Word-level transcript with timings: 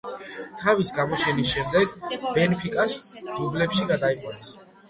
თავის 0.61 0.91
გამოჩენის 0.99 1.51
შემდეგ 1.57 1.93
„ბენფიკას“ 2.39 2.99
დუბლებში 3.29 3.87
გადაიყვანეს. 3.93 4.53